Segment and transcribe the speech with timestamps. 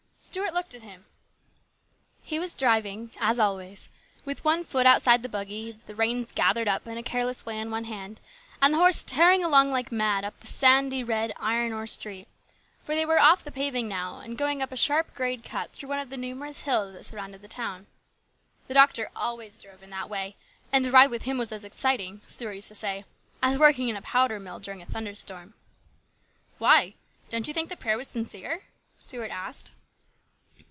[0.23, 1.05] Stuart looked at him.
[2.21, 4.25] He was driving, as always, 16 HIS BROTHER'S KEEPER.
[4.39, 7.71] with one foot outside the buggy, the reins gathered up in a careless way in
[7.71, 8.21] one hand
[8.61, 12.27] and the horse tearing along like mad up the sandy, red, iron ore street,
[12.83, 15.89] for they were off the paving now and going up a sharp grade cut through
[15.89, 17.87] one of the numerous hills that surrounded the town.
[18.67, 20.35] The doctor always drove in that way,
[20.71, 23.05] and a ride with him was as exciting, Stuart used to say,
[23.41, 25.55] as working in a powder mill during a thunderstorm."
[26.59, 26.93] Why?
[27.29, 28.65] Don't you think the prayer was sincere?"
[28.95, 29.71] Stuart asked.